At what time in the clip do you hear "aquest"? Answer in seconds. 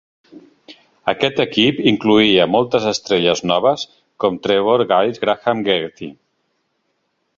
1.11-1.41